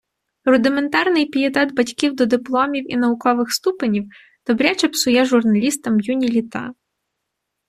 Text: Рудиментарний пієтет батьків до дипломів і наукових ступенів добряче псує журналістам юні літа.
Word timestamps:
Рудиментарний 0.45 1.25
пієтет 1.25 1.73
батьків 1.75 2.15
до 2.15 2.25
дипломів 2.25 2.91
і 2.91 2.97
наукових 2.97 3.51
ступенів 3.51 4.05
добряче 4.47 4.87
псує 4.87 5.25
журналістам 5.25 5.99
юні 5.99 6.29
літа. 6.29 6.73